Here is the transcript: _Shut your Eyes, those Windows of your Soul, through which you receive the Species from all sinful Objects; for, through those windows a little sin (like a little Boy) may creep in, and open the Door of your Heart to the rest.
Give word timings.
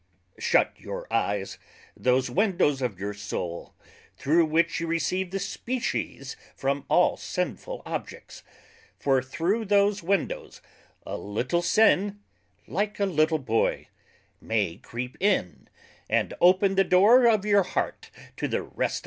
_Shut 0.41 0.71
your 0.79 1.05
Eyes, 1.13 1.59
those 1.95 2.27
Windows 2.27 2.81
of 2.81 2.99
your 2.99 3.13
Soul, 3.13 3.75
through 4.17 4.47
which 4.47 4.79
you 4.79 4.87
receive 4.87 5.29
the 5.29 5.37
Species 5.37 6.35
from 6.55 6.85
all 6.89 7.17
sinful 7.17 7.83
Objects; 7.85 8.41
for, 8.97 9.21
through 9.21 9.63
those 9.65 10.01
windows 10.01 10.59
a 11.05 11.17
little 11.19 11.61
sin 11.61 12.19
(like 12.67 12.99
a 12.99 13.05
little 13.05 13.37
Boy) 13.37 13.89
may 14.41 14.77
creep 14.77 15.17
in, 15.19 15.69
and 16.09 16.33
open 16.41 16.73
the 16.73 16.83
Door 16.83 17.27
of 17.27 17.45
your 17.45 17.61
Heart 17.61 18.09
to 18.37 18.47
the 18.47 18.63
rest. 18.63 18.99